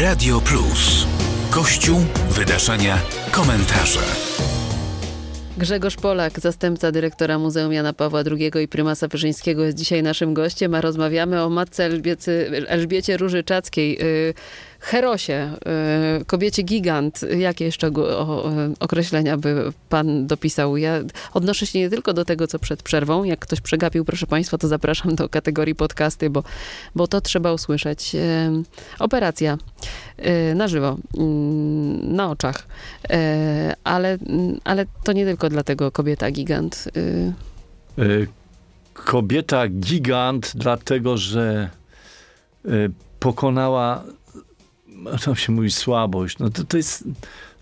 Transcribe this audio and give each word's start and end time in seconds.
Radio 0.00 0.40
Plus. 0.40 1.06
Kościół, 1.50 2.00
wydarzenia, 2.30 2.98
komentarze. 3.32 4.00
Grzegorz 5.58 5.96
Polak, 5.96 6.40
zastępca 6.40 6.92
dyrektora 6.92 7.38
Muzeum 7.38 7.72
Jana 7.72 7.92
Pawła 7.92 8.22
II 8.30 8.64
i 8.64 8.68
prymasa 8.68 9.08
Wyszyńskiego 9.08 9.64
jest 9.64 9.78
dzisiaj 9.78 10.02
naszym 10.02 10.34
gościem, 10.34 10.74
a 10.74 10.80
rozmawiamy 10.80 11.42
o 11.42 11.50
matce 11.50 11.90
Elżbiecie 12.68 13.16
Różyczackiej, 13.16 14.02
y, 14.02 14.34
herosie, 14.82 15.50
y, 16.20 16.24
kobiecie 16.24 16.62
gigant. 16.62 17.20
Jakie 17.38 17.64
jeszcze 17.64 17.90
określenia 18.80 19.36
by 19.36 19.72
pan 19.88 20.26
dopisał? 20.26 20.76
Ja 20.76 21.00
odnoszę 21.34 21.66
się 21.66 21.78
nie 21.78 21.90
tylko 21.90 22.12
do 22.12 22.24
tego, 22.24 22.46
co 22.46 22.58
przed 22.58 22.82
przerwą. 22.82 23.24
Jak 23.24 23.38
ktoś 23.40 23.60
przegapił, 23.60 24.04
proszę 24.04 24.26
państwa, 24.26 24.58
to 24.58 24.68
zapraszam 24.68 25.14
do 25.14 25.28
kategorii 25.28 25.74
podcasty, 25.74 26.30
bo, 26.30 26.42
bo 26.94 27.06
to 27.06 27.20
trzeba 27.20 27.52
usłyszeć. 27.52 28.14
Y, 28.14 28.18
Operacja 28.98 29.58
y, 30.50 30.54
na 30.54 30.68
żywo, 30.68 30.96
mm, 31.18 32.14
na 32.16 32.30
oczach. 32.30 32.66
E, 33.10 33.74
Ale, 33.84 34.18
ale 34.64 34.86
to 35.04 35.12
nie 35.12 35.24
tylko 35.24 35.48
dlatego 35.48 35.90
kobieta 35.90 36.30
gigant. 36.30 36.88
Kobieta 38.94 39.68
gigant, 39.68 40.52
dlatego 40.54 41.16
że 41.16 41.70
pokonała, 43.20 44.04
to 45.24 45.34
się 45.34 45.52
mówi, 45.52 45.70
słabość. 45.70 46.38
No 46.38 46.50
to, 46.50 46.64
to 46.64 46.76
jest 46.76 47.04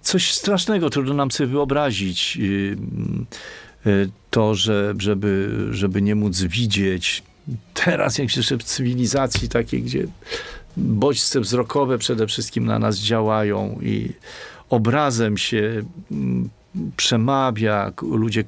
coś 0.03 0.35
strasznego, 0.35 0.91
trudno 0.91 1.15
nam 1.15 1.31
sobie 1.31 1.47
wyobrazić. 1.47 2.39
y, 2.41 2.77
y, 3.87 4.11
To, 4.31 4.55
że, 4.55 4.95
żeby, 4.99 5.67
żeby 5.71 6.03
nie 6.03 6.15
móc 6.15 6.43
widzieć. 6.43 7.23
Teraz, 7.75 8.19
jak 8.19 8.37
jeszcze 8.37 8.59
w 8.59 8.63
cywilizacji 8.63 9.49
takiej, 9.49 9.83
gdzie 9.83 10.07
bodźce 10.77 11.41
wzrokowe 11.41 11.99
przede 11.99 12.27
wszystkim 12.27 12.67
na 12.67 12.79
nas 12.79 12.99
działają 12.99 13.79
i 13.83 14.13
obrazem 14.69 15.39
się 15.39 15.83
mm, 16.11 16.49
przemawia, 16.97 17.93
ludzie 18.03 18.45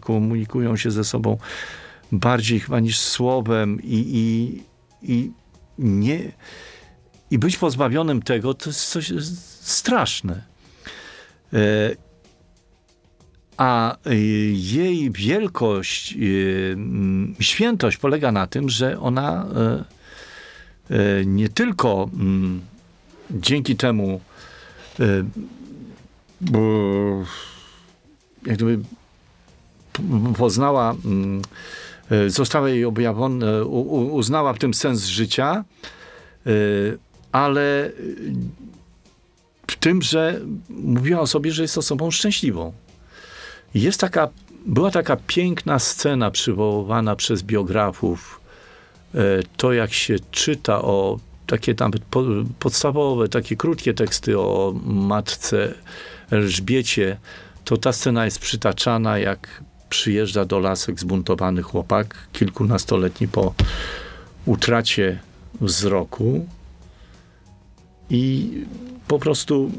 komunikują 0.00 0.76
się 0.76 0.90
ze 0.90 1.04
sobą 1.04 1.38
bardziej 2.12 2.60
chyba 2.60 2.80
niż 2.80 2.98
słowem 2.98 3.78
i, 3.82 4.04
i, 4.12 4.62
i 5.12 5.30
nie 5.78 6.32
i 7.30 7.38
być 7.38 7.56
pozbawionym 7.56 8.22
tego 8.22 8.54
to 8.54 8.70
jest 8.70 8.86
coś 8.88 9.12
straszne. 9.60 10.42
E, 11.52 11.58
A 13.56 13.96
y, 14.06 14.16
jej 14.54 15.10
wielkość, 15.10 16.14
mm, 16.72 17.34
świętość 17.40 17.96
polega 17.96 18.32
na 18.32 18.46
tym, 18.46 18.68
że 18.68 19.00
ona 19.00 19.46
e, 19.46 19.84
e, 21.20 21.24
nie 21.26 21.48
tylko 21.48 22.10
dzięki 23.30 23.76
temu 23.76 24.20
e, 25.00 25.04
jak 28.46 28.56
gdyby 28.56 28.78
poznała, 30.38 30.94
e, 32.10 32.30
została 32.30 32.68
jej 32.68 32.84
u- 33.64 34.14
uznała 34.14 34.52
w 34.52 34.58
tym 34.58 34.74
sens 34.74 35.04
życia, 35.06 35.64
e, 36.46 36.50
ale 37.32 37.86
e, 37.86 37.90
w 39.66 39.76
tym, 39.76 40.02
że 40.02 40.40
mówiła 40.68 41.20
o 41.20 41.26
sobie, 41.26 41.52
że 41.52 41.62
jest 41.62 41.78
osobą 41.78 42.10
szczęśliwą. 42.10 42.72
Jest 43.74 44.00
taka, 44.00 44.28
była 44.66 44.90
taka 44.90 45.16
piękna 45.16 45.78
scena 45.78 46.30
przywoływana 46.30 47.16
przez 47.16 47.42
biografów, 47.42 48.40
e, 49.14 49.18
to 49.56 49.72
jak 49.72 49.92
się 49.92 50.16
czyta 50.30 50.82
o 50.82 51.18
takie 51.46 51.74
tam 51.74 51.90
po, 52.10 52.24
podstawowe, 52.58 53.28
takie 53.28 53.56
krótkie 53.56 53.94
teksty 53.94 54.38
o 54.38 54.74
matce 54.84 55.74
Elżbiecie, 56.30 57.16
to 57.64 57.76
ta 57.76 57.92
scena 57.92 58.24
jest 58.24 58.38
przytaczana, 58.38 59.18
jak 59.18 59.62
przyjeżdża 59.88 60.44
do 60.44 60.58
lasek 60.58 61.00
zbuntowany 61.00 61.62
chłopak, 61.62 62.14
kilkunastoletni 62.32 63.28
po 63.28 63.54
utracie 64.46 65.18
wzroku 65.60 66.46
i 68.10 68.50
po 69.08 69.18
prostu 69.18 69.70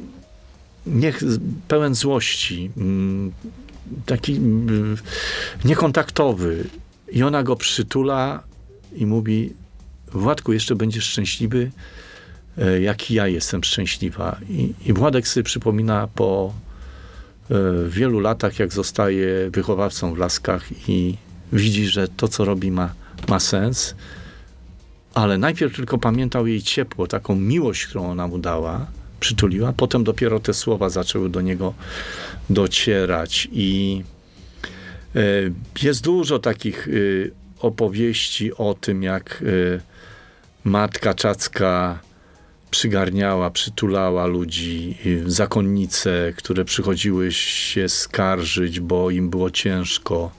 niech 0.85 1.23
pełen 1.67 1.95
złości, 1.95 2.71
mm, 2.77 3.31
taki 4.05 4.35
mm, 4.35 4.97
niekontaktowy 5.65 6.63
i 7.11 7.23
ona 7.23 7.43
go 7.43 7.55
przytula 7.55 8.43
i 8.95 9.05
mówi 9.05 9.53
Władku, 10.13 10.53
jeszcze 10.53 10.75
będziesz 10.75 11.05
szczęśliwy, 11.05 11.71
e, 12.57 12.81
jak 12.81 13.11
ja 13.11 13.27
jestem 13.27 13.63
szczęśliwa. 13.63 14.37
I, 14.49 14.73
i 14.85 14.93
Władek 14.93 15.27
sobie 15.27 15.43
przypomina 15.43 16.07
po 16.15 16.53
e, 17.51 17.55
wielu 17.89 18.19
latach, 18.19 18.59
jak 18.59 18.73
zostaje 18.73 19.49
wychowawcą 19.49 20.13
w 20.13 20.17
Laskach 20.17 20.89
i 20.89 21.17
widzi, 21.53 21.87
że 21.87 22.07
to, 22.07 22.27
co 22.27 22.45
robi, 22.45 22.71
ma, 22.71 22.93
ma 23.29 23.39
sens, 23.39 23.95
ale 25.13 25.37
najpierw 25.37 25.75
tylko 25.75 25.97
pamiętał 25.97 26.47
jej 26.47 26.61
ciepło, 26.61 27.07
taką 27.07 27.35
miłość, 27.35 27.85
którą 27.85 28.11
ona 28.11 28.27
mu 28.27 28.37
dała, 28.37 28.87
przytuliła, 29.19 29.73
potem 29.73 30.03
dopiero 30.03 30.39
te 30.39 30.53
słowa 30.53 30.89
zaczęły 30.89 31.29
do 31.29 31.41
niego 31.41 31.73
docierać 32.49 33.47
i 33.51 34.03
e, 35.15 35.19
jest 35.83 36.03
dużo 36.03 36.39
takich 36.39 36.87
e, 36.87 36.91
opowieści 37.59 38.53
o 38.53 38.73
tym, 38.73 39.03
jak 39.03 39.43
e, 39.75 39.81
matka 40.63 41.13
czacka 41.13 41.99
przygarniała, 42.71 43.49
przytulała 43.49 44.25
ludzi, 44.25 44.97
zakonnice, 45.25 46.33
które 46.37 46.65
przychodziły 46.65 47.31
się 47.31 47.89
skarżyć, 47.89 48.79
bo 48.79 49.09
im 49.09 49.29
było 49.29 49.51
ciężko. 49.51 50.31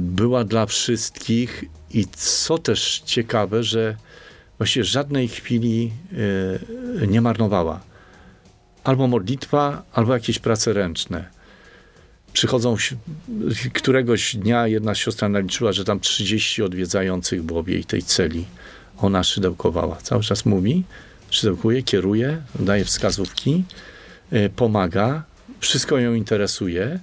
Była 0.00 0.44
dla 0.44 0.66
wszystkich 0.66 1.64
i 1.90 2.06
co 2.12 2.58
też 2.58 3.02
ciekawe, 3.04 3.62
że 3.62 3.96
właściwie 4.58 4.84
żadnej 4.84 5.28
chwili 5.28 5.92
e, 7.02 7.06
nie 7.06 7.20
marnowała. 7.20 7.80
Albo 8.84 9.06
modlitwa, 9.06 9.82
albo 9.92 10.14
jakieś 10.14 10.38
prace 10.38 10.72
ręczne. 10.72 11.24
Przychodzą, 12.32 12.76
któregoś 13.72 14.36
dnia 14.36 14.66
jedna 14.66 14.94
siostra 14.94 15.28
naliczyła, 15.28 15.72
że 15.72 15.84
tam 15.84 16.00
30 16.00 16.62
odwiedzających 16.62 17.42
było 17.42 17.62
w 17.62 17.68
jej 17.68 17.84
tej 17.84 18.02
celi. 18.02 18.44
Ona 18.98 19.24
szydełkowała. 19.24 19.96
Cały 19.96 20.22
czas 20.22 20.46
mówi, 20.46 20.84
szydełkuje, 21.30 21.82
kieruje, 21.82 22.42
daje 22.60 22.84
wskazówki, 22.84 23.64
e, 24.30 24.48
pomaga, 24.48 25.22
wszystko 25.60 25.98
ją 25.98 26.14
interesuje. 26.14 27.00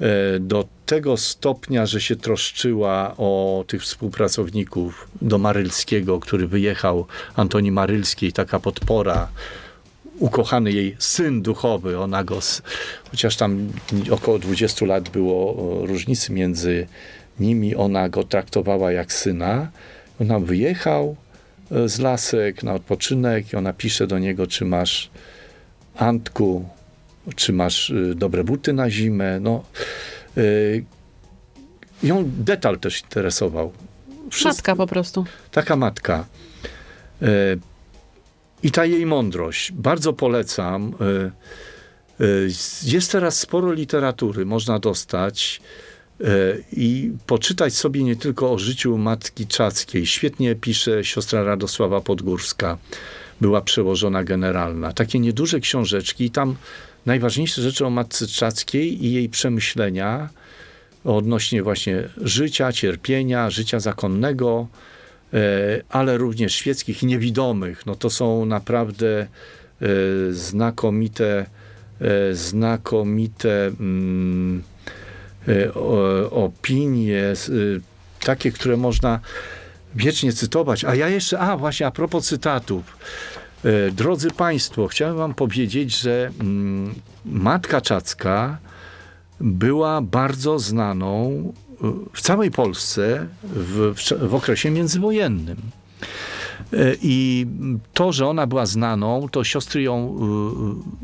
E, 0.00 0.38
Do 0.40 0.68
tego 0.90 1.16
stopnia, 1.16 1.86
że 1.86 2.00
się 2.00 2.16
troszczyła 2.16 3.14
o 3.18 3.64
tych 3.66 3.82
współpracowników 3.82 5.08
do 5.22 5.38
Marylskiego, 5.38 6.20
który 6.20 6.46
wyjechał, 6.46 7.06
Antoni 7.36 7.72
Marylskiej, 7.72 8.32
taka 8.32 8.60
podpora, 8.60 9.28
ukochany 10.18 10.72
jej 10.72 10.96
syn 10.98 11.42
duchowy, 11.42 11.98
ona 11.98 12.24
go, 12.24 12.38
chociaż 13.10 13.36
tam 13.36 13.68
około 14.10 14.38
20 14.38 14.86
lat 14.86 15.08
było 15.08 15.56
o, 15.56 15.86
różnicy 15.86 16.32
między 16.32 16.86
nimi, 17.40 17.76
ona 17.76 18.08
go 18.08 18.24
traktowała 18.24 18.92
jak 18.92 19.12
syna. 19.12 19.70
Ona 20.20 20.38
wyjechał 20.38 21.16
e, 21.70 21.88
z 21.88 21.98
lasek 21.98 22.62
na 22.62 22.74
odpoczynek 22.74 23.52
i 23.52 23.56
ona 23.56 23.72
pisze 23.72 24.06
do 24.06 24.18
niego, 24.18 24.46
czy 24.46 24.64
masz 24.64 25.10
Antku, 25.96 26.68
czy 27.36 27.52
masz 27.52 27.90
y, 27.90 28.14
dobre 28.14 28.44
buty 28.44 28.72
na 28.72 28.90
zimę. 28.90 29.40
No, 29.40 29.64
ją 32.02 32.24
detal 32.26 32.78
też 32.78 33.02
interesował. 33.02 33.72
Wszystko- 34.30 34.48
Matka 34.48 34.76
po 34.76 34.86
prostu. 34.86 35.24
taka 35.50 35.76
matka. 35.76 36.26
E, 37.22 37.26
I 38.62 38.70
ta 38.70 38.84
jej 38.84 39.06
mądrość. 39.06 39.72
Bardzo 39.72 40.12
polecam. 40.12 40.94
E, 41.00 41.30
Jest 42.84 43.12
teraz 43.12 43.38
sporo 43.40 43.72
literatury, 43.72 44.46
można 44.46 44.78
dostać. 44.78 45.60
i 46.72 47.12
poczytać 47.26 47.74
sobie 47.74 48.02
nie 48.02 48.16
tylko 48.16 48.52
o 48.52 48.58
życiu 48.58 48.98
matki 48.98 49.46
Czackiej. 49.46 50.06
Świetnie 50.06 50.54
pisze 50.54 51.04
siostra 51.04 51.42
Radosława 51.42 52.00
Podgórska, 52.00 52.78
była 53.40 53.60
przełożona 53.60 54.24
generalna. 54.24 54.92
Takie 54.92 55.18
nieduże 55.18 55.60
książeczki 55.60 56.24
i 56.24 56.30
tam 56.30 56.56
najważniejsze 57.06 57.62
rzeczy 57.62 57.86
o 57.86 57.90
matce 57.90 58.26
Czackiej 58.26 59.06
i 59.06 59.12
jej 59.12 59.28
przemyślenia 59.28 60.28
odnośnie 61.04 61.62
właśnie 61.62 62.08
życia, 62.16 62.72
cierpienia, 62.72 63.50
życia 63.50 63.80
zakonnego, 63.80 64.66
e, 65.32 65.38
ale 65.88 66.18
również 66.18 66.54
świeckich 66.54 67.02
i 67.02 67.06
niewidomych. 67.06 67.86
No 67.86 67.94
to 67.94 68.10
są 68.10 68.44
naprawdę 68.44 69.20
e, 69.20 69.26
znakomite, 70.30 71.46
e, 72.00 72.34
znakomite 72.34 73.66
mm, 73.66 74.62
opinie, 76.30 77.22
takie, 78.24 78.52
które 78.52 78.76
można 78.76 79.20
wiecznie 79.94 80.32
cytować. 80.32 80.84
A 80.84 80.94
ja 80.94 81.08
jeszcze, 81.08 81.38
a 81.38 81.56
właśnie 81.56 81.86
a 81.86 81.90
propos 81.90 82.26
cytatów. 82.26 82.96
Drodzy 83.92 84.30
Państwo, 84.30 84.88
chciałem 84.88 85.16
Wam 85.16 85.34
powiedzieć, 85.34 86.00
że 86.00 86.30
mm, 86.40 86.94
Matka 87.24 87.80
Czacka 87.80 88.58
była 89.40 90.00
bardzo 90.00 90.58
znaną 90.58 91.32
y, 91.72 91.76
w 92.12 92.20
całej 92.20 92.50
Polsce 92.50 93.26
w, 93.42 93.94
w 94.28 94.34
okresie 94.34 94.70
międzywojennym. 94.70 95.56
Y, 96.72 96.98
I 97.02 97.46
to, 97.94 98.12
że 98.12 98.26
ona 98.26 98.46
była 98.46 98.66
znaną, 98.66 99.28
to 99.28 99.44
siostry 99.44 99.82
ją, 99.82 100.18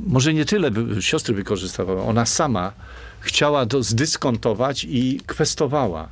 może 0.06 0.34
nie 0.34 0.44
tyle 0.44 0.70
siostry 1.00 1.34
wykorzystywały, 1.34 2.00
ona 2.00 2.26
sama 2.26 2.72
chciała 3.20 3.66
to 3.66 3.82
zdyskontować 3.82 4.86
i 4.88 5.20
kwestowała. 5.26 6.08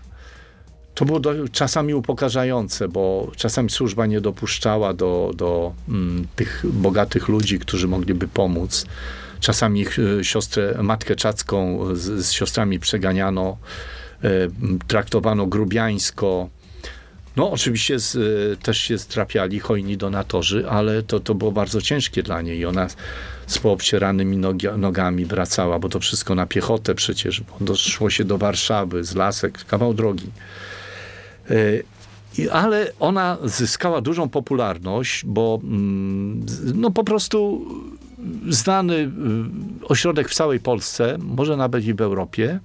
To 0.95 1.05
było 1.05 1.21
do, 1.21 1.49
czasami 1.53 1.95
upokarzające, 1.95 2.89
bo 2.89 3.33
czasami 3.37 3.71
służba 3.71 4.07
nie 4.07 4.21
dopuszczała 4.21 4.95
do, 4.95 5.31
do 5.37 5.73
mm, 5.89 6.27
tych 6.37 6.65
bogatych 6.73 7.29
ludzi, 7.29 7.59
którzy 7.59 7.89
mogliby 7.89 8.29
pomóc. 8.29 8.87
Czasami 9.41 9.81
ich 9.81 9.99
e, 9.99 10.25
siostrę, 10.25 10.75
matkę 10.83 11.17
czacką 11.17 11.87
z, 11.95 12.27
z 12.27 12.33
siostrami 12.33 12.81
przeganiano, 12.81 13.57
e, 14.25 14.29
traktowano 14.87 15.47
grubiańsko. 15.47 16.49
No, 17.37 17.51
oczywiście 17.51 17.99
z, 17.99 18.17
e, 18.17 18.57
też 18.57 18.79
się 18.79 18.99
strapiali 18.99 19.61
hojni 19.61 19.97
donatorzy, 19.97 20.69
ale 20.69 21.03
to, 21.03 21.21
to 21.21 21.35
było 21.35 21.53
bardzo 21.53 21.83
ciężkie 21.83 22.23
dla 22.23 22.43
niej. 22.43 22.59
I 22.59 22.67
ona 22.67 22.89
z 23.47 23.59
poobcieranymi 23.59 24.37
nogi, 24.37 24.67
nogami 24.77 25.25
wracała, 25.25 25.79
bo 25.79 25.89
to 25.89 26.01
wszystko 26.01 26.35
na 26.35 26.47
piechotę 26.47 26.95
przecież, 26.95 27.41
bo 27.41 27.57
doszło 27.61 28.11
się 28.11 28.25
do 28.25 28.39
Warszawy, 28.39 29.05
z 29.05 29.15
Lasek, 29.15 29.65
kawał 29.65 29.95
drogi. 29.95 30.31
Ale 32.53 32.93
ona 33.01 33.39
zyskała 33.45 34.01
dużą 34.01 34.29
popularność, 34.29 35.25
bo 35.27 35.61
mm, 35.65 36.47
no 36.75 36.91
po 36.91 37.05
prostu 37.05 37.67
znany 38.49 38.95
y, 38.95 39.11
ośrodek 39.89 40.29
w 40.29 40.35
całej 40.35 40.61
Polsce, 40.61 41.17
może 41.19 41.57
nawet 41.57 41.85
i 41.85 41.95
w 41.95 42.01
Europie. 42.01 42.61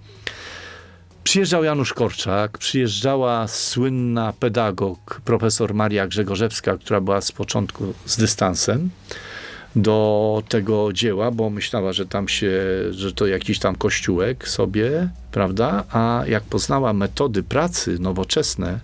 Przyjeżdżał 1.23 1.63
Janusz 1.63 1.93
Korczak, 1.93 2.57
przyjeżdżała 2.57 3.47
słynna 3.47 4.33
pedagog, 4.39 5.21
profesor 5.25 5.73
Maria 5.73 6.07
Grzegorzewska, 6.07 6.77
która 6.77 7.01
była 7.01 7.21
z 7.21 7.31
początku 7.31 7.93
z 8.05 8.17
dystansem 8.17 8.89
do 9.75 10.43
tego 10.49 10.93
dzieła, 10.93 11.31
bo 11.31 11.49
myślała, 11.49 11.93
że 11.93 12.05
tam 12.05 12.27
się, 12.27 12.51
że 12.91 13.13
to 13.13 13.27
jakiś 13.27 13.59
tam 13.59 13.75
kościółek 13.75 14.47
sobie, 14.47 15.09
prawda? 15.31 15.83
A 15.91 16.23
jak 16.27 16.43
poznała 16.43 16.93
metody 16.93 17.43
pracy 17.43 17.99
nowoczesne, 17.99 18.79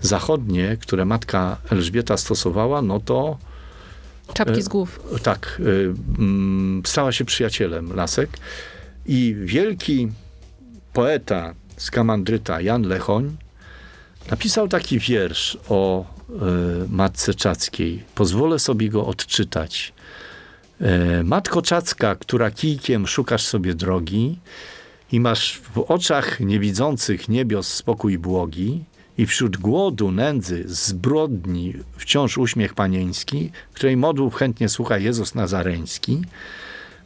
zachodnie, 0.00 0.76
które 0.80 1.04
matka 1.04 1.56
Elżbieta 1.70 2.16
stosowała, 2.16 2.82
no 2.82 3.00
to 3.00 3.38
Czapki 4.34 4.62
z 4.62 4.68
głów. 4.68 5.00
E, 5.16 5.18
tak. 5.18 5.60
E, 5.60 6.18
mm, 6.18 6.82
stała 6.86 7.12
się 7.12 7.24
przyjacielem 7.24 7.96
Lasek 7.96 8.38
i 9.06 9.36
wielki 9.38 10.08
poeta 10.92 11.54
z 11.76 11.90
Kamandryta, 11.90 12.60
Jan 12.60 12.82
Lechoń, 12.82 13.36
napisał 14.30 14.68
taki 14.68 14.98
wiersz 14.98 15.58
o 15.68 16.04
e, 16.04 16.34
matce 16.88 17.34
Czackiej. 17.34 18.02
Pozwolę 18.14 18.58
sobie 18.58 18.88
go 18.88 19.06
odczytać. 19.06 19.92
Matko 21.24 21.62
Czacka, 21.62 22.14
która 22.14 22.50
kijkiem 22.50 23.06
szukasz 23.06 23.42
sobie 23.42 23.74
drogi 23.74 24.38
i 25.12 25.20
masz 25.20 25.60
w 25.74 25.78
oczach 25.78 26.40
niewidzących 26.40 27.28
niebios 27.28 27.74
spokój 27.74 28.18
błogi, 28.18 28.84
i 29.18 29.26
wśród 29.26 29.56
głodu, 29.56 30.10
nędzy, 30.10 30.64
zbrodni 30.66 31.74
wciąż 31.96 32.38
uśmiech 32.38 32.74
panieński, 32.74 33.50
której 33.72 33.96
modłów 33.96 34.34
chętnie 34.34 34.68
słucha 34.68 34.98
Jezus 34.98 35.34
Nazareński. 35.34 36.22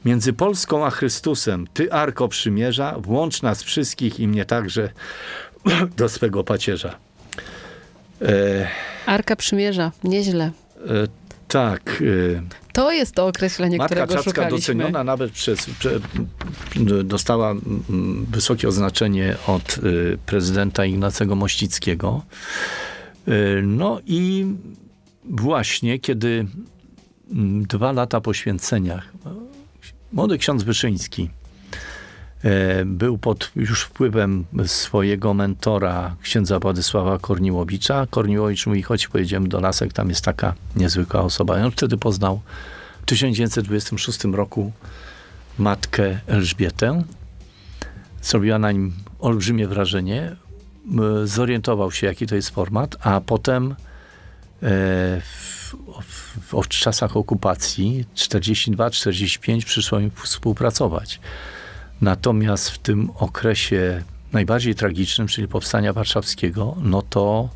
Między 0.04 0.32
Polską 0.32 0.86
a 0.86 0.90
Chrystusem, 0.90 1.66
Ty, 1.74 1.92
Arko 1.92 2.28
Przymierza, 2.28 2.98
włącz 2.98 3.42
nas 3.42 3.62
wszystkich 3.62 4.20
i 4.20 4.28
mnie 4.28 4.44
także 4.44 4.90
do 5.96 6.08
swego 6.08 6.44
pacierza. 6.44 6.96
E, 8.22 8.69
Arka 9.06 9.36
Przymierza, 9.36 9.92
nieźle. 10.04 10.44
E, 10.44 11.06
tak. 11.48 12.02
E, 12.36 12.62
to 12.72 12.92
jest 12.92 13.14
to 13.14 13.26
określenie, 13.26 13.78
Matka 13.78 13.94
którego 13.94 14.14
Czacka 14.14 14.30
szukaliśmy. 14.30 14.74
doceniona 14.74 15.04
nawet 15.04 15.32
przez, 15.32 15.66
prze, 15.78 16.00
dostała 17.04 17.54
wysokie 18.30 18.69
oznaczenie 18.69 19.36
od 19.46 19.78
y, 19.78 20.19
prezydenta 20.26 20.84
Ignacego 20.84 21.36
Mościckiego. 21.36 22.22
Y, 23.28 23.62
no 23.62 24.00
i 24.06 24.46
właśnie 25.24 25.98
kiedy 25.98 26.46
dwa 27.69 27.92
lata 27.92 28.20
po 28.20 28.34
święceniach 28.34 29.12
młody 30.12 30.38
ksiądz 30.38 30.62
Wyszyński 30.62 31.30
był 32.85 33.19
pod 33.19 33.50
już 33.56 33.83
wpływem 33.83 34.44
swojego 34.67 35.35
mentora, 35.35 36.17
księdza 36.23 36.59
Władysława 36.59 37.19
Korniłowicza. 37.19 38.06
Korniłowicz 38.11 38.67
mówi, 38.67 38.83
chodź 38.83 39.09
pojedziemy 39.09 39.49
do 39.49 39.61
Lasek, 39.61 39.93
tam 39.93 40.09
jest 40.09 40.25
taka 40.25 40.55
niezwykła 40.77 41.21
osoba. 41.21 41.59
I 41.59 41.62
on 41.62 41.71
wtedy 41.71 41.97
poznał 41.97 42.41
w 43.03 43.06
1926 43.06 44.25
roku 44.25 44.73
matkę 45.59 46.21
Elżbietę. 46.27 47.03
Zrobiła 48.23 48.59
na 48.59 48.73
nim 48.73 48.93
olbrzymie 49.19 49.69
wrażenie. 49.69 50.37
Zorientował 51.25 51.93
się, 51.93 52.06
jaki 52.06 52.27
to 52.27 52.35
jest 52.35 52.50
format, 52.50 52.97
a 53.00 53.21
potem 53.21 53.73
e, 53.73 53.75
w, 55.21 55.75
w, 56.41 56.62
w 56.65 56.69
czasach 56.69 57.17
okupacji 57.17 58.05
42-45 58.17 59.65
przyszło 59.65 59.99
im 59.99 60.11
współpracować. 60.22 61.20
Natomiast 62.01 62.70
w 62.70 62.79
tym 62.79 63.11
okresie 63.17 64.03
najbardziej 64.32 64.75
tragicznym, 64.75 65.29
czyli 65.29 65.49
powstania 65.49 65.93
warszawskiego, 65.93 66.77
no 66.82 67.03
to 67.03 67.49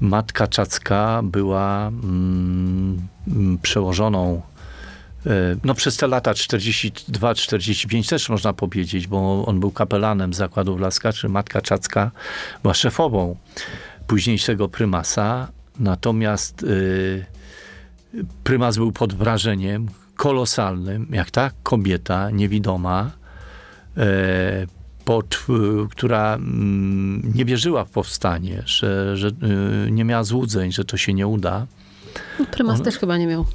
matka 0.00 0.46
Czacka 0.46 1.20
była 1.24 1.88
mm, 1.88 3.08
przełożoną 3.62 4.42
E, 5.26 5.56
no 5.64 5.74
przez 5.74 5.96
te 5.96 6.06
lata 6.06 6.32
42-45 6.32 8.10
też 8.10 8.28
można 8.28 8.52
powiedzieć, 8.52 9.06
bo 9.06 9.46
on 9.46 9.60
był 9.60 9.70
kapelanem 9.70 10.34
zakładu 10.34 10.78
Laska, 10.78 11.12
czy 11.12 11.28
matka 11.28 11.60
Czacka 11.60 12.10
była 12.62 12.74
szefową 12.74 13.36
późniejszego 14.06 14.68
prymasa. 14.68 15.48
Natomiast 15.78 16.62
y, 16.62 17.26
prymas 18.44 18.76
był 18.76 18.92
pod 18.92 19.14
wrażeniem 19.14 19.88
kolosalnym, 20.16 21.06
jak 21.10 21.30
ta 21.30 21.50
kobieta 21.62 22.30
niewidoma, 22.30 23.10
pod, 25.04 25.34
y, 25.48 25.88
która 25.90 26.34
mm, 26.34 27.32
nie 27.34 27.44
wierzyła 27.44 27.84
w 27.84 27.90
powstanie, 27.90 28.62
że, 28.66 29.16
że 29.16 29.30
nie 29.90 30.04
miała 30.04 30.24
złudzeń, 30.24 30.72
że 30.72 30.84
to 30.84 30.96
się 30.96 31.14
nie 31.14 31.26
uda. 31.26 31.66
Prymas 32.50 32.78
On, 32.78 32.84
też 32.84 32.98
chyba 32.98 33.18
nie 33.18 33.26
miał. 33.26 33.46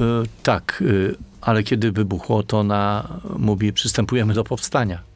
tak, 0.43 0.83
ale 1.41 1.63
kiedy 1.63 1.91
wybuchło, 1.91 2.43
to 2.43 2.60
ona 2.60 3.07
mówi, 3.38 3.74
przystępujemy 3.74 4.33
do 4.33 4.43
powstania. 4.43 5.12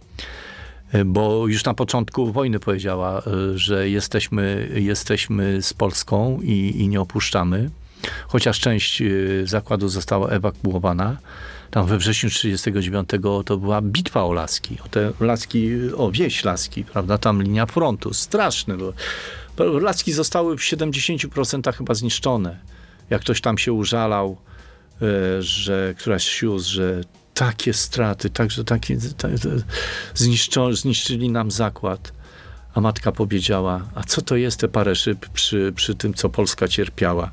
E, 0.92 1.06
bo 1.06 1.48
już 1.48 1.66
na 1.66 1.74
początku 1.74 2.32
wojny 2.32 2.60
powiedziała, 2.60 3.20
e, 3.20 3.58
że 3.58 3.90
jesteśmy, 3.90 4.70
jesteśmy 4.74 5.62
z 5.62 5.74
Polską 5.74 6.40
i, 6.42 6.74
i 6.78 6.88
nie 6.88 7.02
opuszczamy. 7.02 7.70
Chociaż 8.28 8.60
część 8.60 9.02
e, 9.02 9.06
zakładu 9.44 9.88
została 9.88 10.30
ewakuowana. 10.30 11.18
Tam 11.76 11.86
we 11.86 11.98
wrześniu 11.98 12.30
1939 12.30 13.46
to 13.46 13.58
była 13.58 13.82
bitwa 13.82 14.24
o 14.24 14.34
Laski. 14.34 14.78
O 14.86 14.88
te 14.88 15.12
Laski, 15.20 15.70
o 15.98 16.12
wieś 16.12 16.44
Laski, 16.44 16.84
prawda? 16.84 17.18
Tam 17.18 17.44
linia 17.44 17.66
frontu. 17.66 18.14
Straszne. 18.14 18.78
Bo 19.58 19.80
Laski 19.80 20.14
zostały 20.14 20.58
w 20.58 20.62
70% 20.62 21.74
chyba 21.74 21.94
zniszczone. 21.94 22.60
Jak 23.10 23.22
ktoś 23.22 23.42
tam 23.42 23.58
się 23.58 23.74
użalał, 23.74 24.38
E, 25.02 25.42
że 25.42 25.96
któraś 25.98 26.28
sióstr, 26.28 26.72
że 26.72 27.02
takie 27.34 27.74
straty, 27.74 28.30
także 28.30 28.64
takie, 28.64 28.98
tak, 29.18 29.32
zniszczyli 30.74 31.30
nam 31.30 31.52
zakład. 31.52 32.14
A 32.74 32.82
matka 32.82 33.12
powiedziała, 33.12 33.82
a 33.96 34.04
co 34.04 34.22
to 34.22 34.36
jest 34.36 34.60
te 34.60 34.68
parę 34.68 34.96
szyb 34.96 35.30
przy, 35.30 35.74
przy 35.76 35.96
tym, 35.96 36.14
co 36.14 36.30
Polska 36.30 36.68
cierpiała? 36.68 37.32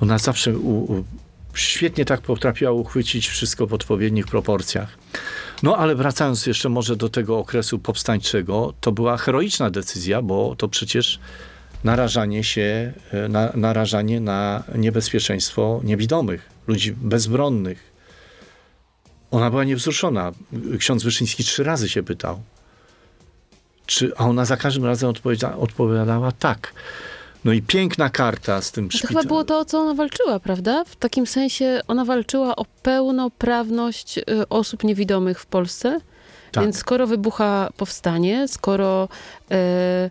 Ona 0.00 0.18
zawsze 0.18 0.58
u, 0.58 0.92
u, 0.92 1.04
świetnie 1.56 2.04
tak 2.04 2.20
potrafiła 2.20 2.70
uchwycić 2.72 3.28
wszystko 3.28 3.66
w 3.66 3.74
odpowiednich 3.74 4.26
proporcjach. 4.26 4.98
No 5.62 5.76
ale 5.76 5.94
wracając 5.94 6.46
jeszcze 6.46 6.68
może 6.68 6.96
do 6.96 7.08
tego 7.08 7.38
okresu 7.38 7.78
powstańczego, 7.78 8.74
to 8.80 8.92
była 8.92 9.16
heroiczna 9.16 9.70
decyzja, 9.70 10.22
bo 10.22 10.56
to 10.56 10.68
przecież 10.68 11.18
narażanie 11.84 12.44
się, 12.44 12.92
e, 13.12 13.28
na, 13.28 13.52
narażanie 13.54 14.20
na 14.20 14.64
niebezpieczeństwo 14.74 15.80
niewidomych, 15.84 16.48
ludzi 16.66 16.92
bezbronnych. 16.92 17.92
Ona 19.30 19.50
była 19.50 19.64
niewzruszona. 19.64 20.32
Ksiądz 20.78 21.02
Wyszyński 21.02 21.44
trzy 21.44 21.64
razy 21.64 21.88
się 21.88 22.02
pytał. 22.02 22.42
Czy, 23.86 24.12
a 24.16 24.24
ona 24.24 24.44
za 24.44 24.56
każdym 24.56 24.84
razem 24.84 25.10
odpowiedziała, 25.10 25.56
odpowiadała 25.56 26.32
tak. 26.32 26.72
No 27.46 27.52
i 27.52 27.62
piękna 27.62 28.10
karta 28.10 28.60
z 28.62 28.72
tym 28.72 28.88
To 28.88 28.98
szpitalem. 28.98 29.16
chyba 29.22 29.28
było 29.28 29.44
to, 29.44 29.58
o 29.58 29.64
co 29.64 29.78
ona 29.80 29.94
walczyła, 29.94 30.40
prawda? 30.40 30.84
W 30.84 30.96
takim 30.96 31.26
sensie 31.26 31.80
ona 31.88 32.04
walczyła 32.04 32.56
o 32.56 32.64
pełnoprawność 32.82 34.18
y, 34.18 34.22
osób 34.48 34.84
niewidomych 34.84 35.40
w 35.40 35.46
Polsce. 35.46 36.00
Tak. 36.52 36.64
Więc 36.64 36.76
skoro 36.78 37.06
wybucha 37.06 37.70
powstanie, 37.76 38.48
skoro 38.48 39.08
e, 39.50 40.10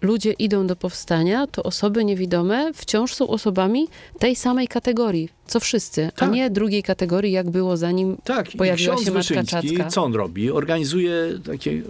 ludzie 0.00 0.32
idą 0.32 0.66
do 0.66 0.76
powstania, 0.76 1.46
to 1.46 1.62
osoby 1.62 2.04
niewidome 2.04 2.72
wciąż 2.74 3.14
są 3.14 3.28
osobami 3.28 3.88
tej 4.18 4.36
samej 4.36 4.68
kategorii, 4.68 5.28
co 5.46 5.60
wszyscy, 5.60 6.06
a 6.16 6.20
Tak. 6.20 6.30
nie 6.30 6.50
drugiej 6.50 6.82
kategorii, 6.82 7.32
jak 7.32 7.50
było 7.50 7.76
zanim 7.76 8.16
Tak, 8.24 8.46
pojawiła 8.58 8.96
się 8.98 9.10
Matka 9.10 9.44
Czacka. 9.44 9.84
co 9.90 10.04
on 10.04 10.14
robi? 10.14 10.50
Organizuje 10.50 11.14
takie 11.46 11.82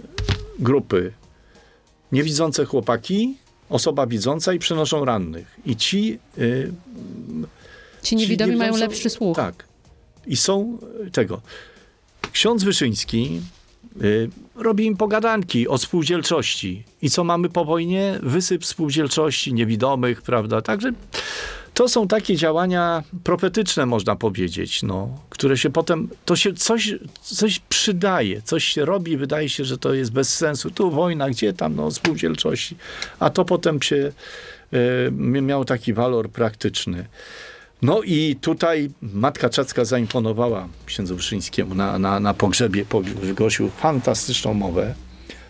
grupy 0.59 1.11
niewidzące 2.11 2.65
chłopaki, 2.65 3.37
osoba 3.69 4.07
widząca 4.07 4.53
i 4.53 4.59
przenoszą 4.59 5.05
rannych. 5.05 5.59
I 5.65 5.75
ci... 5.75 6.19
Y, 6.37 6.73
Ci 8.03 8.15
niewidomi 8.15 8.51
ci 8.51 8.57
mają 8.57 8.77
lepszy 8.77 9.09
słuch. 9.09 9.35
Tak. 9.35 9.65
I 10.27 10.35
są 10.35 10.77
y, 11.07 11.11
tego. 11.11 11.41
Ksiądz 12.31 12.63
Wyszyński 12.63 13.41
y, 14.03 14.29
robi 14.55 14.85
im 14.85 14.97
pogadanki 14.97 15.67
o 15.67 15.77
spółdzielczości. 15.77 16.83
I 17.01 17.09
co 17.09 17.23
mamy 17.23 17.49
po 17.49 17.65
wojnie? 17.65 18.19
Wysyp 18.23 18.65
spółdzielczości, 18.65 19.53
niewidomych, 19.53 20.21
prawda? 20.21 20.61
Także 20.61 20.91
to 21.75 21.87
są 21.89 22.07
takie 22.07 22.35
działania 22.35 23.03
profetyczne, 23.23 23.85
można 23.85 24.15
powiedzieć, 24.15 24.83
no, 24.83 25.19
które 25.29 25.57
się 25.57 25.69
potem, 25.69 26.09
to 26.25 26.35
się 26.35 26.53
coś, 26.53 26.93
coś 27.21 27.59
przydaje, 27.59 28.41
coś 28.41 28.63
się 28.63 28.85
robi, 28.85 29.17
wydaje 29.17 29.49
się, 29.49 29.65
że 29.65 29.77
to 29.77 29.93
jest 29.93 30.11
bez 30.11 30.33
sensu. 30.33 30.71
Tu 30.71 30.91
wojna, 30.91 31.29
gdzie 31.29 31.53
tam, 31.53 31.75
no, 31.75 31.91
spółdzielczości. 31.91 32.77
A 33.19 33.29
to 33.29 33.45
potem 33.45 33.81
się 33.81 34.11
y, 34.73 35.11
miał 35.41 35.65
taki 35.65 35.93
walor 35.93 36.29
praktyczny. 36.29 37.05
No 37.81 38.01
i 38.01 38.35
tutaj 38.41 38.89
matka 39.01 39.49
Czacka 39.49 39.85
zaimponowała 39.85 40.67
księdzu 40.85 41.15
Wyszyńskiemu 41.15 41.75
na, 41.75 41.99
na, 41.99 42.19
na 42.19 42.33
pogrzebie, 42.33 42.85
po- 42.85 43.01
wygłosił 43.01 43.69
fantastyczną 43.69 44.53
mowę, 44.53 44.95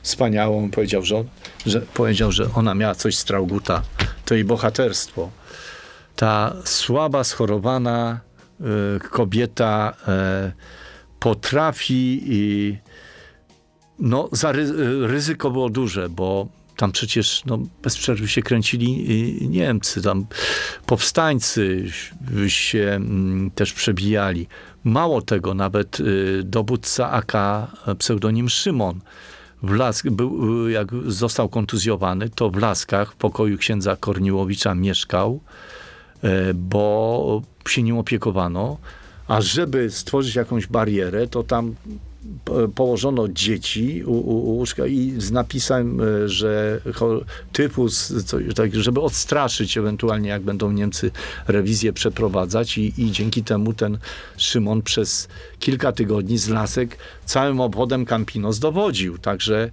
wspaniałą. 0.02 0.72
Powiedział, 0.72 1.04
że, 1.04 1.18
on, 1.18 1.26
że, 1.66 1.82
powiedział, 1.82 2.32
że 2.32 2.48
ona 2.56 2.74
miała 2.76 2.96
coś 2.96 3.18
z 3.18 3.26
Trauguta. 3.26 3.82
To 4.26 4.36
jej 4.36 4.44
bohaterstwo. 4.44 5.30
Ta 6.16 6.56
słaba, 6.64 7.24
schorowana 7.24 8.20
y, 8.62 9.00
kobieta 9.00 9.94
y, 10.50 10.52
potrafi 11.20 12.22
i 12.26 12.78
no, 14.00 14.30
ryzyko 15.02 15.52
było 15.52 15.70
duże, 15.70 16.10
bo 16.10 16.48
tam 16.76 16.92
przecież 16.92 17.46
no, 17.46 17.60
bez 17.84 17.98
przerwy 17.98 18.28
się 18.28 18.42
kręcili 18.42 19.08
Niemcy, 19.50 20.02
tam 20.02 20.26
powstańcy 20.86 21.86
się 22.48 22.80
mm, 22.80 23.52
też 23.52 23.74
przebijali. 23.74 24.48
Mało 24.84 25.22
tego, 25.22 25.54
nawet 25.54 26.00
y, 26.00 26.42
dowódca 26.44 27.12
AK, 27.12 27.34
pseudonim 28.00 28.50
Szymon, 28.50 29.00
w 29.64 29.72
Lask, 29.72 30.10
był, 30.10 30.68
y, 30.68 30.72
jak 30.72 30.88
został 31.06 31.50
kontuzjowany, 31.50 32.30
to 32.30 32.50
w 32.50 32.58
Laskach 32.58 33.12
w 33.12 33.16
pokoju 33.16 33.58
księdza 33.58 33.96
Korniłowicza 33.96 34.76
mieszkał, 34.76 35.40
e, 35.40 35.75
bo 36.54 37.42
się 37.70 37.84
nim 37.84 37.98
opiekowano. 37.98 38.78
A 39.28 39.42
żeby 39.42 39.92
stworzyć 39.92 40.36
jakąś 40.36 40.68
barierę, 40.68 41.28
to 41.28 41.44
tam 41.44 41.76
po- 42.46 42.68
położono 42.68 43.28
dzieci 43.28 44.04
u, 44.06 44.12
u, 44.12 44.50
u 44.50 44.56
łóżka 44.56 44.88
i 44.88 45.14
z 45.18 45.32
napisem, 45.32 46.02
e, 46.02 46.30
że 46.30 46.82
co, 48.26 48.38
tak, 48.56 48.76
żeby 48.76 49.02
odstraszyć 49.02 49.78
ewentualnie, 49.78 50.30
jak 50.30 50.42
będą 50.42 50.72
Niemcy 50.72 51.12
rewizję 51.48 51.94
przeprowadzać 51.94 52.78
i, 52.78 52.94
i 52.98 53.12
dzięki 53.12 53.44
temu 53.44 53.74
ten 53.74 53.98
Szymon 54.38 54.82
przez 54.82 55.28
kilka 55.60 55.92
tygodni 55.92 56.38
z 56.38 56.50
lasek 56.50 56.98
całym 57.26 57.62
obwodem 57.62 58.06
Campinos 58.06 58.60
dowodził. 58.60 59.18
Także 59.18 59.72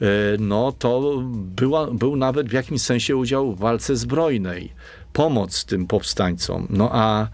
e, 0.00 0.06
no 0.38 0.72
to 0.72 1.22
była, 1.32 1.86
był 1.86 2.16
nawet 2.16 2.48
w 2.48 2.52
jakimś 2.52 2.82
sensie 2.82 3.16
udział 3.16 3.52
w 3.52 3.58
walce 3.58 3.96
zbrojnej. 3.96 4.72
Pomoc 5.12 5.64
tym 5.64 5.86
powstańcom. 5.86 6.66
No 6.70 6.90
a 6.92 7.28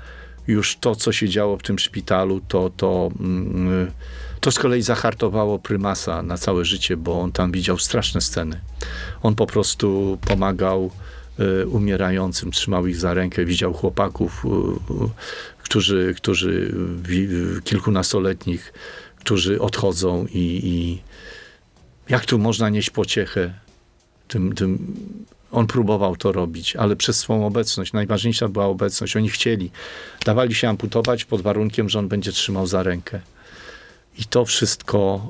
już 0.46 0.76
to, 0.76 0.96
co 0.96 1.12
się 1.12 1.28
działo 1.28 1.56
w 1.56 1.62
tym 1.62 1.78
szpitalu, 1.78 2.40
to, 2.48 2.70
to, 2.76 3.10
mm, 3.20 3.90
to 4.40 4.50
z 4.50 4.58
kolei 4.58 4.82
zahartowało 4.82 5.58
prymasa 5.58 6.22
na 6.22 6.36
całe 6.36 6.64
życie, 6.64 6.96
bo 6.96 7.20
on 7.20 7.32
tam 7.32 7.52
widział 7.52 7.78
straszne 7.78 8.20
sceny. 8.20 8.60
On 9.22 9.34
po 9.34 9.46
prostu 9.46 10.18
pomagał 10.26 10.90
e, 11.38 11.66
umierającym, 11.66 12.50
trzymał 12.50 12.86
ich 12.86 12.96
za 12.96 13.14
rękę, 13.14 13.44
widział 13.44 13.72
chłopaków, 13.72 14.44
e, 14.46 15.08
którzy, 15.62 16.14
którzy 16.16 16.74
kilkunastoletnich, 17.64 18.72
którzy 19.20 19.60
odchodzą 19.60 20.26
i, 20.26 20.60
i 20.64 21.02
jak 22.08 22.26
tu 22.26 22.38
można 22.38 22.68
nieść 22.68 22.90
pociechę 22.90 23.54
tym, 24.28 24.54
tym 24.54 24.94
on 25.52 25.66
próbował 25.66 26.16
to 26.16 26.32
robić, 26.32 26.76
ale 26.76 26.96
przez 26.96 27.16
swą 27.18 27.46
obecność. 27.46 27.92
Najważniejsza 27.92 28.48
była 28.48 28.66
obecność. 28.66 29.16
Oni 29.16 29.28
chcieli. 29.28 29.70
Dawali 30.24 30.54
się 30.54 30.68
amputować 30.68 31.24
pod 31.24 31.40
warunkiem, 31.40 31.88
że 31.88 31.98
on 31.98 32.08
będzie 32.08 32.32
trzymał 32.32 32.66
za 32.66 32.82
rękę. 32.82 33.20
I 34.18 34.24
to 34.24 34.44
wszystko 34.44 35.20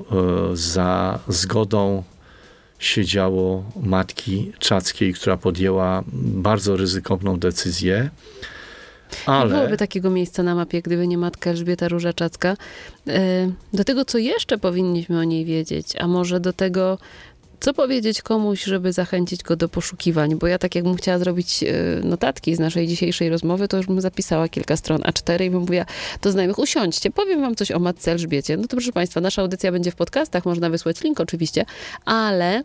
e, 0.51 0.57
za 0.57 1.19
zgodą 1.27 2.03
się 2.79 3.05
działo 3.05 3.63
matki 3.83 4.51
Czackiej, 4.59 5.13
która 5.13 5.37
podjęła 5.37 6.03
bardzo 6.13 6.77
ryzykowną 6.77 7.39
decyzję. 7.39 8.09
Nie 9.27 9.33
Ale 9.33 9.55
byłoby 9.55 9.77
takiego 9.77 10.09
miejsca 10.09 10.43
na 10.43 10.55
mapie, 10.55 10.81
gdyby 10.81 11.07
nie 11.07 11.17
matka 11.17 11.49
Elżbieta 11.49 11.87
Róża-Czacka. 11.87 12.57
E, 13.07 13.51
Do 13.73 13.83
tego, 13.83 14.05
co 14.05 14.17
jeszcze 14.17 14.57
powinniśmy 14.57 15.19
o 15.19 15.23
niej 15.23 15.45
wiedzieć, 15.45 15.87
a 15.99 16.07
może 16.07 16.39
do 16.39 16.53
tego, 16.53 16.97
co 17.59 17.73
powiedzieć 17.73 18.21
komuś, 18.21 18.63
żeby 18.63 18.93
zachęcić 18.93 19.43
go 19.43 19.55
do 19.55 19.69
poszukiwań, 19.69 20.35
bo 20.35 20.47
ja 20.47 20.57
tak 20.57 20.75
jakbym 20.75 20.95
chciała 20.95 21.19
zrobić 21.19 21.63
e, 21.63 21.73
notatki 22.03 22.55
z 22.55 22.59
naszej 22.59 22.87
dzisiejszej 22.87 23.29
rozmowy, 23.29 23.67
to 23.67 23.77
już 23.77 23.85
bym 23.85 24.01
zapisała 24.01 24.49
kilka 24.49 24.77
stron 24.77 25.01
A4 25.01 25.45
i 25.45 25.49
bym 25.49 25.59
mówiła 25.59 25.85
do 26.21 26.31
znajomych, 26.31 26.59
usiądźcie, 26.59 27.11
powiem 27.11 27.41
wam 27.41 27.55
coś 27.55 27.71
o 27.71 27.79
matce 27.79 28.11
Elżbiecie. 28.11 28.57
No 28.57 28.63
to 28.63 28.69
proszę 28.69 28.91
państwa, 28.91 29.21
nasza 29.21 29.41
audycja 29.41 29.71
będzie 29.71 29.91
w 29.91 29.95
podcastach, 29.95 30.45
można 30.45 30.69
wysłać 30.69 31.01
link 31.01 31.19
oczywiście, 31.19 31.65
ale 32.05 32.63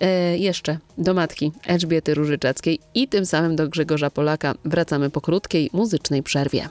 e, 0.00 0.38
jeszcze 0.38 0.78
do 0.98 1.14
matki 1.14 1.52
Elżbiety 1.66 2.14
Różyczackiej 2.14 2.78
i 2.94 3.08
tym 3.08 3.26
samym 3.26 3.56
do 3.56 3.68
Grzegorza 3.68 4.10
Polaka 4.10 4.54
wracamy 4.64 5.10
po 5.10 5.20
krótkiej 5.20 5.70
muzycznej 5.72 6.22
przerwie. 6.22 6.68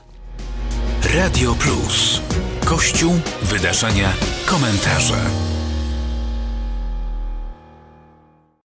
Radio 1.15 1.55
Plus. 1.55 2.21
Kościół, 2.65 3.13
wydarzenia, 3.41 4.13
komentarze. 4.45 5.52